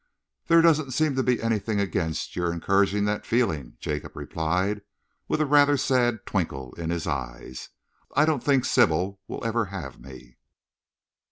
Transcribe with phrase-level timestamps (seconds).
[0.47, 4.81] "There doesn't seem to be anything against your encouraging the feeling," Jacob replied,
[5.27, 7.69] with a rather sad twinkle in his eyes.
[8.15, 10.37] "I don't think Sybil will ever have me."